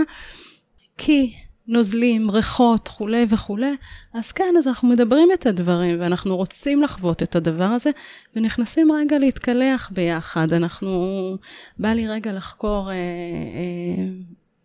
[0.99, 1.33] כי
[1.69, 3.77] נוזלים, ריחות, כולי וכולי,
[4.15, 7.91] אז כן, אז אנחנו מדברים את הדברים, ואנחנו רוצים לחוות את הדבר הזה,
[8.37, 10.53] ונכנסים רגע להתקלח ביחד.
[10.53, 11.37] אנחנו,
[11.79, 14.05] בא לי רגע לחקור אה, אה,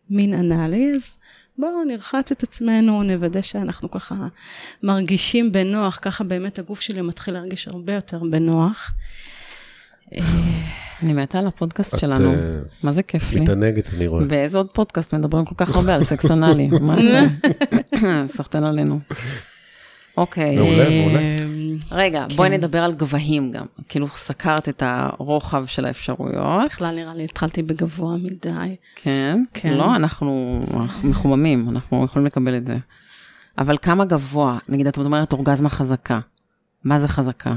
[0.10, 1.18] מין אנליז,
[1.58, 4.15] בואו נרחץ את עצמנו, נוודא שאנחנו ככה
[4.84, 8.91] מרגישים בנוח, ככה באמת הגוף שלי מתחיל להרגיש הרבה יותר בנוח.
[11.02, 12.34] אני מתה על הפודקאסט שלנו.
[12.34, 13.41] אה, מה זה כיף לי.
[13.41, 14.26] מתענגת, אני רואה.
[14.26, 16.68] באיזה עוד פודקאסט מדברים כל כך הרבה על סקס אנאלי?
[16.68, 17.22] מה זה?
[18.38, 19.00] סחטן עלינו.
[20.17, 20.56] אוקיי.
[20.56, 21.19] מעולה, מעולה.
[21.19, 21.36] אה,
[21.91, 23.65] רגע, בואי נדבר על גבהים גם.
[23.89, 26.69] כאילו, סקרת את הרוחב של האפשרויות.
[26.69, 28.75] בכלל נראה לי התחלתי בגבוה מדי.
[28.95, 29.43] כן.
[29.54, 29.73] כן.
[29.73, 32.78] לא, אנחנו אנחנו מחוממים, אנחנו יכולים לקבל את זה.
[33.58, 34.58] אבל כמה גבוה?
[34.69, 36.19] נגיד, את אומרת אורגזמה חזקה.
[36.84, 37.56] מה זה חזקה?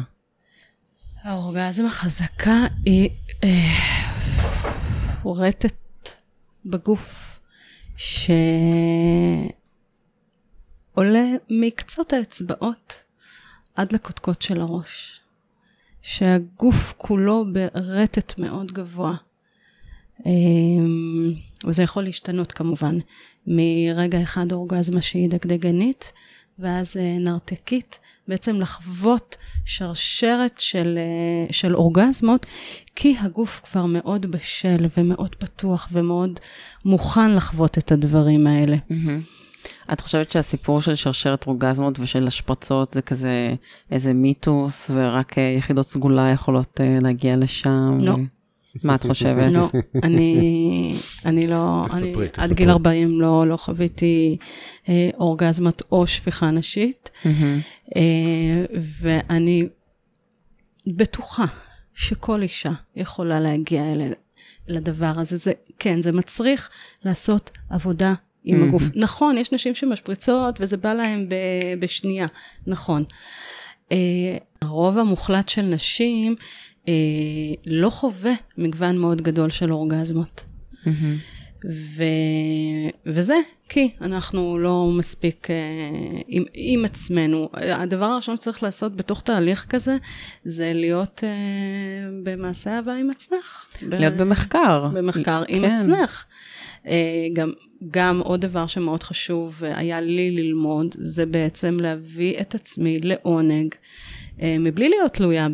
[1.23, 3.11] האורגזמה החזקה היא
[3.45, 3.73] אה,
[5.25, 6.11] רטט
[6.65, 7.41] בגוף,
[10.99, 12.95] שעולה מקצות האצבעות
[13.75, 15.21] עד לקודקוד של הראש.
[16.03, 19.15] שהגוף כולו ברטט מאוד גבוה.
[20.27, 20.33] אה,
[21.67, 22.99] וזה יכול להשתנות כמובן,
[23.47, 26.13] מרגע אחד אורגזמה שהיא דגדגנית,
[26.59, 32.47] ואז אה, נרתקית, בעצם לחוות שרשרת של, אה, של אורגזמות,
[32.97, 36.41] כי הגוף כבר מאוד בשל ומאוד פתוח ומאוד
[36.85, 38.77] מוכן לחוות את הדברים האלה.
[38.91, 39.38] מהמם.
[39.93, 43.55] את חושבת שהסיפור של שרשרת אורגזמות ושל השפרצות זה כזה
[43.91, 47.99] איזה מיתוס, ורק אה, יחידות סגולה יכולות אה, להגיע לשם?
[48.01, 48.15] לא.
[48.85, 49.53] מה את חושבת?
[49.53, 49.69] לא,
[50.03, 52.45] אני, אני לא, תספרי, אני, תספרי.
[52.45, 54.37] עד גיל 40 לא, לא חוויתי
[54.89, 57.11] אה, אורגזמת או שפיכה נשית.
[57.97, 58.65] אה,
[59.01, 59.69] ואני
[60.87, 61.45] בטוחה
[61.95, 64.13] שכל אישה יכולה להגיע אל,
[64.69, 65.37] לדבר הזה.
[65.37, 66.71] זה, כן, זה מצריך
[67.05, 68.15] לעשות עבודה
[68.49, 68.83] עם הגוף.
[68.95, 71.35] נכון, יש נשים שמשפריצות וזה בא להן ב-
[71.81, 72.27] בשנייה,
[72.67, 73.05] נכון.
[73.93, 73.97] אה,
[74.63, 76.35] הרוב המוחלט של נשים
[76.89, 76.93] אה,
[77.67, 80.45] לא חווה מגוון מאוד גדול של אורגזמות.
[80.87, 81.17] מהמם.
[81.71, 82.03] ו...
[83.07, 83.35] וזה
[83.69, 85.57] כי אנחנו לא מספיק אה,
[86.29, 87.49] עם, עם עצמנו.
[87.55, 89.97] הדבר הראשון שצריך לעשות בתוך תהליך כזה,
[90.45, 91.29] זה להיות אה,
[92.23, 93.67] במעשה אהבה עם עצמך.
[93.89, 94.89] ב- להיות במחקר.
[94.93, 95.73] במחקר עם כן.
[95.73, 96.25] עצמך.
[96.87, 97.53] אה, גם,
[97.91, 103.75] גם עוד דבר שמאוד חשוב היה לי ללמוד, זה בעצם להביא את עצמי לעונג.
[104.43, 105.49] אה, מבלי להיות תלויה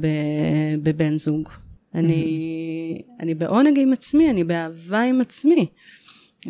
[0.82, 1.48] בבן זוג.
[1.94, 5.66] אני, אני בעונג עם עצמי, אני באהבה עם עצמי.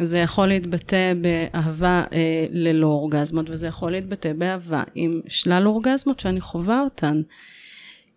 [0.02, 6.40] זה יכול להתבטא באהבה אה, ללא אורגזמות, וזה יכול להתבטא באהבה עם שלל אורגזמות שאני
[6.40, 7.22] חווה אותן.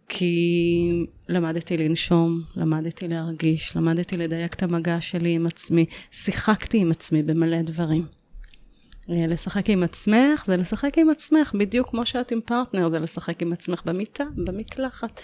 [0.10, 7.24] כי למדתי לנשום, למדתי להרגיש, למדתי לדייק את המגע שלי עם עצמי, שיחקתי עם עצמי
[7.24, 8.06] במלא דברים.
[9.10, 13.41] אה, לשחק עם עצמך זה לשחק עם עצמך, בדיוק כמו שאת עם פרטנר, זה לשחק
[13.41, 15.22] עם עצמך במיטה, במקלחת,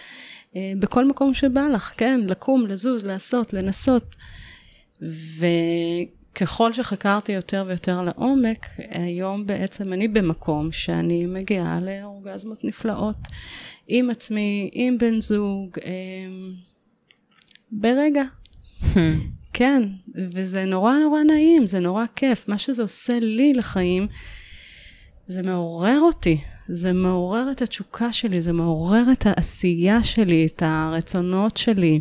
[0.56, 4.16] אה, בכל מקום שבא לך, כן, לקום, לזוז, לעשות, לנסות.
[6.34, 13.18] וככל שחקרתי יותר ויותר לעומק, היום בעצם אני במקום שאני מגיעה לאורגזמות נפלאות
[13.88, 15.92] עם עצמי, עם בן זוג, אה,
[17.72, 18.24] ברגע.
[19.54, 19.84] כן,
[20.16, 22.48] וזה נורא נורא נעים, זה נורא כיף.
[22.48, 24.08] מה שזה עושה לי לחיים,
[25.28, 26.42] זה מעורר אותי.
[26.68, 32.00] זה מעורר את התשוקה שלי, זה מעורר את העשייה שלי, את הרצונות שלי.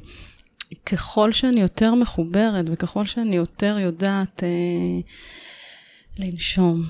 [0.86, 4.48] ככל שאני יותר מחוברת וככל שאני יותר יודעת אה,
[6.18, 6.82] לנשום,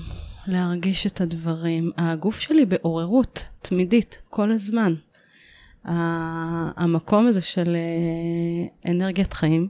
[0.47, 4.93] להרגיש את הדברים, הגוף שלי בעוררות תמידית, כל הזמן.
[5.85, 9.69] המקום הזה של אה, אנרגיית חיים,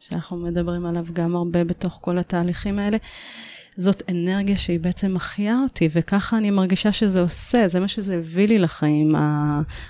[0.00, 2.96] שאנחנו מדברים עליו גם הרבה בתוך כל התהליכים האלה,
[3.76, 8.48] זאת אנרגיה שהיא בעצם מחיה אותי, וככה אני מרגישה שזה עושה, זה מה שזה הביא
[8.48, 9.14] לי לחיים,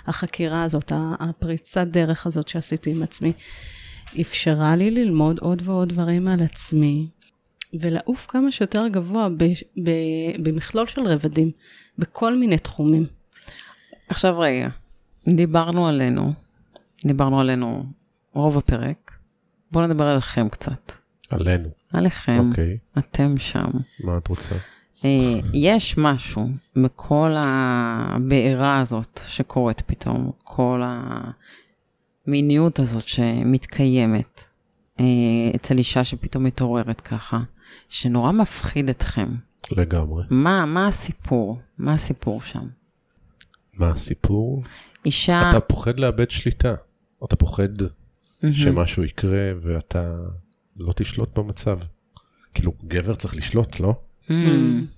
[0.07, 3.33] החקירה הזאת, הפריצת דרך הזאת שעשיתי עם עצמי.
[4.21, 7.09] אפשרה לי ללמוד עוד ועוד דברים על עצמי,
[7.81, 9.45] ולעוף כמה שיותר גבוה ב,
[9.83, 9.91] ב,
[10.43, 11.51] במכלול של רבדים,
[11.99, 13.07] בכל מיני תחומים.
[14.09, 14.69] עכשיו רגע,
[15.29, 16.33] דיברנו עלינו,
[17.05, 17.85] דיברנו עלינו
[18.33, 19.13] רוב הפרק,
[19.73, 20.93] בואו נדבר עליכם קצת.
[21.31, 21.69] עלינו.
[21.93, 22.79] עליכם, אוקיי.
[22.99, 23.71] אתם שם.
[24.05, 24.55] מה את רוצה?
[25.05, 30.83] אה, יש משהו בכל הבעירה הזאת שקורית פתאום, כל
[32.27, 34.41] המיניות הזאת שמתקיימת
[35.01, 35.05] אה,
[35.57, 37.41] אצל אישה שפתאום מתעוררת ככה,
[37.89, 39.29] שנורא מפחיד אתכם.
[39.73, 40.25] לגמרי.
[40.31, 41.59] מה, מה הסיפור?
[41.79, 42.67] מה הסיפור שם?
[43.75, 44.63] מה הסיפור?
[45.05, 45.51] אישה...
[45.51, 46.75] אתה פוחד לאבד שליטה.
[47.25, 47.69] אתה פוחד
[48.53, 50.19] שמשהו יקרה ואתה
[50.79, 51.79] לא תשלוט במצב.
[52.55, 53.95] כאילו, גבר צריך לשלוט, לא?
[54.29, 54.33] Mm.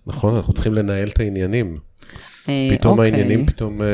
[0.07, 1.77] נכון, אנחנו צריכים לנהל את העניינים.
[2.49, 3.11] אה, פתאום אוקיי.
[3.11, 3.87] העניינים פתאום אה,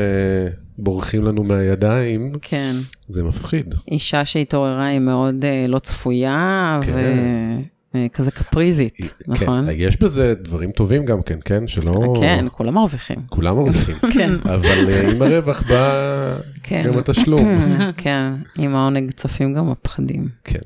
[0.77, 2.75] בורחים לנו מהידיים, כן.
[3.07, 3.75] זה מפחיד.
[3.91, 7.61] אישה שהתעוררה היא מאוד אה, לא צפויה, כן.
[7.95, 9.65] וכזה קפריזית, נכון?
[9.65, 11.67] כן, יש בזה דברים טובים גם כן, כן?
[11.67, 12.13] שלא...
[12.19, 13.17] כן, כולם מרוויחים.
[13.29, 13.95] כולם מרוויחים.
[14.13, 14.33] כן.
[14.43, 16.83] אבל אה, עם הרווח בא כן.
[16.85, 17.59] גם התשלום.
[18.03, 20.27] כן, עם העונג צפים גם הפחדים.
[20.43, 20.59] כן.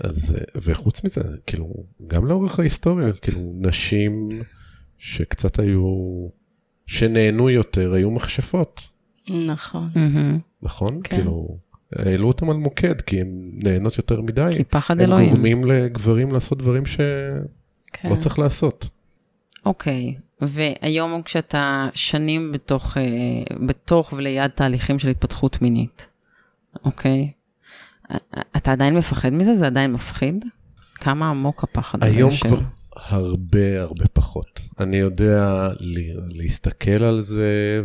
[0.00, 1.74] אז, אה, וחוץ מזה, כאילו,
[2.06, 4.28] גם לאורך ההיסטוריה, כאילו, נשים
[4.98, 6.28] שקצת היו,
[6.86, 8.80] שנהנו יותר, היו מכשפות,
[9.28, 9.88] נכון.
[10.62, 11.00] נכון?
[11.04, 11.16] כן.
[11.16, 11.58] כאילו,
[11.96, 14.50] העלו אותם על מוקד, כי הן נהנות יותר מדי.
[14.56, 15.28] כי פחד הם אלוהים.
[15.28, 17.02] גורמים לגברים לעשות דברים שלא
[17.92, 18.16] כן.
[18.16, 18.88] צריך לעשות.
[19.66, 23.02] אוקיי, והיום כשאתה שנים בתוך, אה,
[23.66, 26.06] בתוך וליד תהליכים של התפתחות מינית,
[26.84, 27.30] אוקיי?
[28.56, 29.54] אתה עדיין מפחד מזה?
[29.54, 30.44] זה עדיין מפחיד?
[30.94, 32.30] כמה עמוק הפחד הזה היום?
[32.40, 32.60] כבר
[32.96, 34.60] הרבה הרבה פחות.
[34.80, 35.68] אני יודע
[36.28, 37.82] להסתכל על זה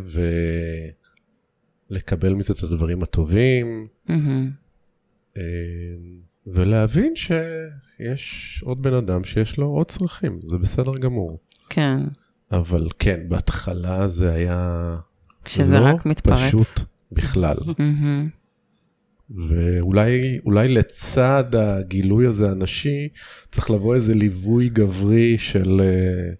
[1.91, 3.88] ולקבל מזה את הדברים הטובים.
[5.38, 5.43] אה,
[6.47, 11.39] ולהבין שיש עוד בן אדם שיש לו עוד צרכים, זה בסדר גמור.
[11.69, 11.93] כן,
[12.51, 14.95] אבל כן, בהתחלה זה היה
[15.45, 16.47] כשזה לא רק מתפרץ.
[16.47, 17.57] פשוט בכלל.
[17.79, 18.29] מהמם.
[19.29, 23.07] ואולי אולי לצד הגילוי הזה הנשי,
[23.51, 26.33] צריך לבוא איזה ליווי גברי של אה,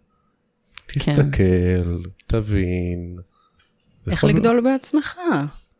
[0.88, 3.16] תסתכל, תבין.
[4.04, 5.16] זה איך יכול- לגדול בעצמך,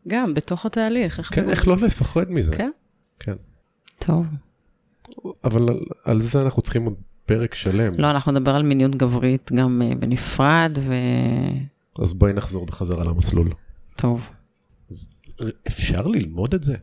[0.08, 1.18] גם בתוך התהליך.
[1.18, 2.56] איך כן, איך לא לפחד מזה.
[2.56, 2.70] כן.
[3.18, 3.34] כן.
[3.98, 4.26] טוב.
[5.44, 6.94] אבל על, על זה אנחנו צריכים עוד
[7.26, 7.92] פרק שלם.
[7.98, 10.78] לא, אנחנו נדבר על מיניות גברית גם אה, בנפרד,
[12.02, 13.48] אז בואי נחזור בחזרה למסלול.
[13.94, 14.30] וטוב.
[15.66, 16.76] אפשר ללמוד את זה?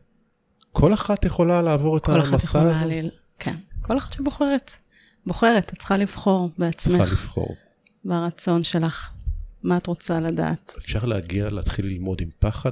[0.73, 3.01] כל אחת יכולה לעבור את כל אחת המסע יכולה הזה?
[3.39, 4.73] כן, כל אחת שבוחרת.
[5.25, 7.55] בוחרת, את צריכה לבחור צריכה בעצמך, לבחור.
[8.05, 9.09] ברצון שלך.
[9.63, 10.73] מה את רוצה לדעת?
[10.77, 12.71] אפשר להגיע, להתחיל ללמוד עם פחד?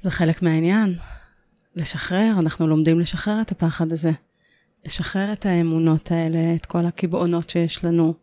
[0.00, 0.94] זה חלק מהעניין.
[1.76, 4.10] לשחרר, אנחנו לומדים לשחרר את הפחד הזה.
[4.86, 8.14] לשחרר את האמונות האלה, את כל הקיבעונות שיש לנו.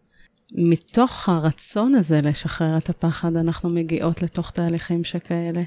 [0.56, 5.64] מתוך הרצון הזה לשחרר את הפחד, אנחנו מגיעות לתוך תהליכים שכאלה.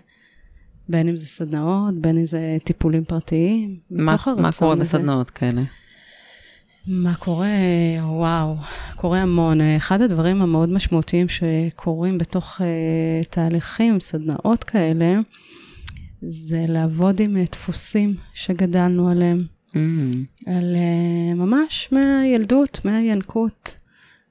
[0.88, 3.76] בין אם זה סדנאות, בין אם זה טיפולים פרטיים.
[3.90, 4.80] מה מה קורה הזה.
[4.80, 5.62] בסדנאות כאלה?
[6.86, 7.48] מה קורה?
[8.00, 8.56] וואו,
[8.96, 9.60] קורה המון.
[9.76, 15.14] אחד הדברים המאוד משמעותיים שקורים בתוך uh, תהליכים, סדנאות כאלה,
[16.22, 19.44] זה לעבוד עם uh, דפוסים שגדלנו עליהם.
[19.68, 19.76] Mm.
[20.46, 23.74] על uh, ממש מהילדות, מהינקות,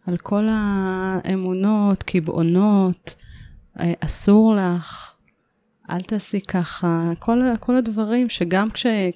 [0.07, 3.15] על כל האמונות, קבעונות,
[3.77, 5.13] uh, אסור לך,
[5.91, 8.67] אל תעשי ככה, כל, כל הדברים שגם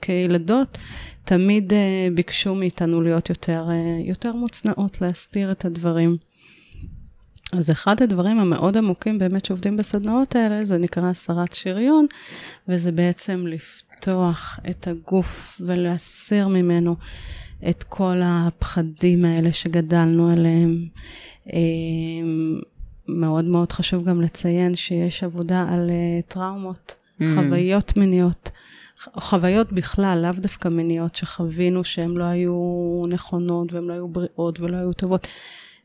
[0.01, 0.77] כילדות
[1.23, 1.75] תמיד uh,
[2.15, 6.17] ביקשו מאיתנו להיות יותר, uh, יותר מוצנעות, להסתיר את הדברים.
[7.53, 12.05] אז אחד הדברים המאוד עמוקים באמת שעובדים בסדנאות האלה, זה נקרא הסרת שריון,
[12.67, 16.95] וזה בעצם לפתוח את הגוף ולהסיר ממנו
[17.69, 20.87] את כל הפחדים האלה שגדלנו עליהם.
[23.07, 25.89] מאוד מאוד חשוב גם לציין שיש עבודה על
[26.27, 27.23] טראומות, mm.
[27.35, 28.51] חוויות מיניות.
[29.13, 34.77] חוויות בכלל, לאו דווקא מיניות שחווינו שהן לא היו נכונות והן לא היו בריאות ולא
[34.77, 35.27] היו טובות.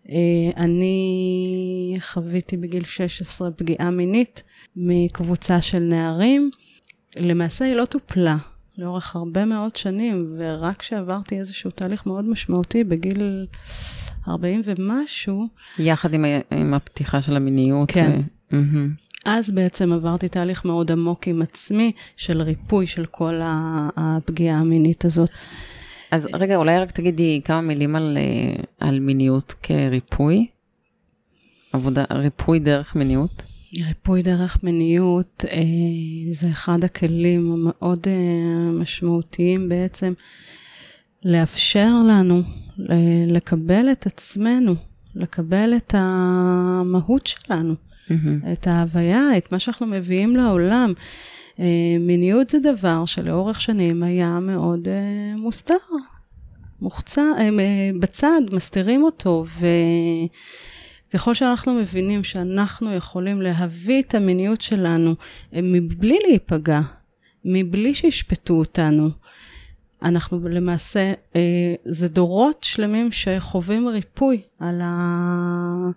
[0.09, 0.16] אה,
[0.56, 4.42] אני חוויתי בגיל 16 פגיעה מינית
[4.76, 6.50] מקבוצה של נערים.
[7.16, 8.37] למעשה היא לא טופלה
[8.78, 13.46] לאורך הרבה מאוד שנים, ורק כשעברתי איזשהו תהליך מאוד משמעותי בגיל
[14.28, 15.48] 40 ומשהו.
[15.78, 17.90] יחד עם, עם הפתיחה של המיניות.
[17.90, 18.20] כן.
[18.50, 18.54] ו...
[18.54, 19.11] Mm-hmm.
[19.24, 23.40] אז בעצם עברתי תהליך מאוד עמוק עם עצמי, של ריפוי של כל
[23.96, 25.30] הפגיעה המינית הזאת.
[26.11, 30.46] אז רגע, אולי רק תגידי כמה מילים על, אה, על מיניות כריפוי?
[31.72, 33.42] עבודה, ריפוי דרך מיניות?
[33.87, 35.61] ריפוי דרך מיניות אה,
[36.33, 40.12] זה אחד הכלים המאוד אה, משמעותיים בעצם
[41.24, 42.42] לאפשר לנו
[43.26, 44.74] לקבל את עצמנו,
[45.14, 47.74] לקבל את המהות שלנו.
[48.11, 48.52] mm-hmm.
[48.52, 50.92] את ההוויה, את מה שאנחנו מביאים לעולם.
[51.56, 51.61] Uh,
[52.00, 55.74] מיניות זה דבר שלאורך שנים היה מאוד uh, מוסתר,
[56.80, 57.24] מוחצה,
[58.00, 59.44] בצד, מסתירים אותו,
[61.11, 65.14] וככל שאנחנו מבינים שאנחנו יכולים להביא את המיניות שלנו
[65.52, 66.80] מבלי להיפגע,
[67.44, 69.11] מבלי שישפטו אותנו,
[70.02, 75.90] אנחנו למעשה, אה, זה דורות שלמים שחווים ריפוי על, ה,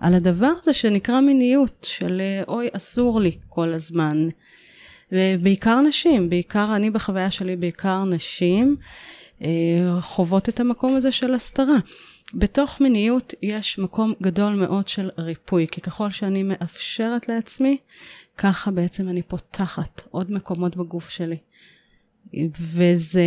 [0.00, 4.28] על הדבר הזה שנקרא מיניות, של אוי, אסור לי כל הזמן.
[5.12, 8.76] ובעיקר נשים, בעיקר אני בחוויה שלי, בעיקר נשים,
[9.42, 11.76] אה, חוות את המקום הזה של הסתרה.
[12.34, 17.76] בתוך מיניות יש מקום גדול מאוד של ריפוי, כי ככל שאני מאפשרת לעצמי,
[18.38, 21.36] ככה בעצם אני פותחת עוד מקומות בגוף שלי.
[22.60, 23.22] וזה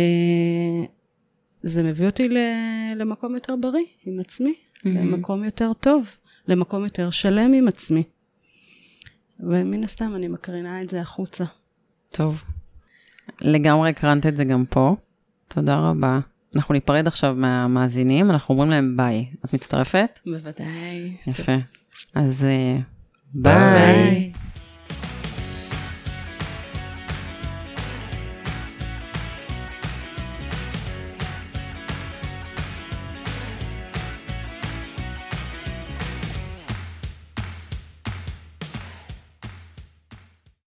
[1.62, 2.28] זה מביא אותי
[2.96, 4.88] למקום יותר בריא עם עצמי, mm-hmm.
[4.88, 6.16] למקום יותר טוב.
[6.48, 8.02] למקום יותר שלם עם עצמי.
[9.40, 11.44] ומן הסתם אני מקרינה את זה החוצה.
[12.08, 12.44] טוב.
[13.40, 14.96] לגמרי הקרנת את זה גם פה.
[15.48, 16.20] תודה רבה.
[16.56, 19.26] אנחנו ניפרד עכשיו מהמאזינים, אנחנו אומרים להם ביי.
[19.44, 20.18] את מצטרפת?
[20.26, 21.16] בוודאי.
[21.26, 21.56] יפה.
[22.14, 22.82] אז uh,
[23.34, 23.54] ביי.
[23.54, 24.32] ביי.